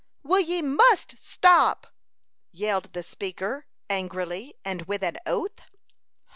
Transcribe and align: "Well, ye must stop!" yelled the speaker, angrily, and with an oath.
"Well, 0.23 0.39
ye 0.39 0.63
must 0.63 1.19
stop!" 1.23 1.93
yelled 2.51 2.93
the 2.93 3.03
speaker, 3.03 3.67
angrily, 3.87 4.55
and 4.65 4.81
with 4.87 5.03
an 5.03 5.17
oath. 5.27 5.61